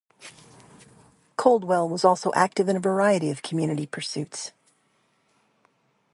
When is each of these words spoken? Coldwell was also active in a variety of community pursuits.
Coldwell 1.37 1.87
was 1.87 2.03
also 2.03 2.31
active 2.33 2.67
in 2.67 2.75
a 2.75 2.79
variety 2.79 3.29
of 3.29 3.43
community 3.43 3.85
pursuits. 3.85 4.51